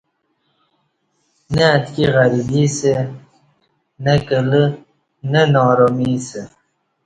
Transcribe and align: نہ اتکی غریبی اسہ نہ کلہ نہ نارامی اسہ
نہ 1.55 1.65
اتکی 1.75 2.05
غریبی 2.13 2.61
اسہ 2.71 2.93
نہ 4.03 4.13
کلہ 4.27 4.63
نہ 5.31 5.41
نارامی 5.53 6.09
اسہ 6.17 6.41